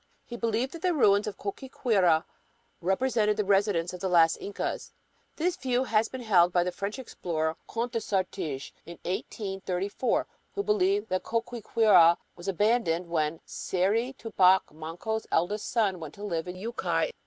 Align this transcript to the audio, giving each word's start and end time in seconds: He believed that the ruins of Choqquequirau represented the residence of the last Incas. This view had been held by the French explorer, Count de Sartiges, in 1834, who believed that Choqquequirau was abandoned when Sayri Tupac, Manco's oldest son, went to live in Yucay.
He 0.25 0.35
believed 0.35 0.71
that 0.73 0.81
the 0.81 0.95
ruins 0.95 1.27
of 1.27 1.37
Choqquequirau 1.37 2.23
represented 2.81 3.37
the 3.37 3.45
residence 3.45 3.93
of 3.93 3.99
the 3.99 4.09
last 4.09 4.35
Incas. 4.41 4.91
This 5.35 5.55
view 5.57 5.83
had 5.83 6.09
been 6.09 6.23
held 6.23 6.51
by 6.51 6.63
the 6.63 6.71
French 6.71 6.97
explorer, 6.97 7.55
Count 7.71 7.91
de 7.91 7.99
Sartiges, 7.99 8.71
in 8.83 8.97
1834, 9.05 10.25
who 10.55 10.63
believed 10.63 11.09
that 11.09 11.21
Choqquequirau 11.23 12.17
was 12.35 12.47
abandoned 12.47 13.09
when 13.11 13.41
Sayri 13.45 14.17
Tupac, 14.17 14.71
Manco's 14.71 15.27
oldest 15.31 15.69
son, 15.69 15.99
went 15.99 16.15
to 16.15 16.23
live 16.23 16.47
in 16.47 16.55
Yucay. 16.55 17.11